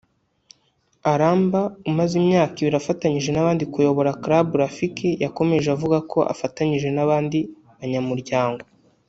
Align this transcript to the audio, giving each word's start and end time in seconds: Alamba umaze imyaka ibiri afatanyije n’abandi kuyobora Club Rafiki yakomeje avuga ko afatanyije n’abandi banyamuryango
Alamba 1.11 1.61
umaze 1.89 2.13
imyaka 2.21 2.55
ibiri 2.61 2.77
afatanyije 2.81 3.29
n’abandi 3.31 3.63
kuyobora 3.73 4.17
Club 4.23 4.47
Rafiki 4.61 5.09
yakomeje 5.23 5.67
avuga 5.75 5.97
ko 6.11 6.19
afatanyije 6.33 6.87
n’abandi 6.91 7.39
banyamuryango 7.77 8.65